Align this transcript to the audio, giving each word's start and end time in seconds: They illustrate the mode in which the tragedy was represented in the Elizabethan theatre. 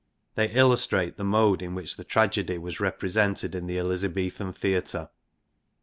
They 0.33 0.49
illustrate 0.49 1.17
the 1.17 1.23
mode 1.23 1.61
in 1.61 1.75
which 1.75 1.95
the 1.95 2.03
tragedy 2.03 2.57
was 2.57 2.79
represented 2.79 3.53
in 3.53 3.67
the 3.67 3.77
Elizabethan 3.77 4.51
theatre. 4.51 5.09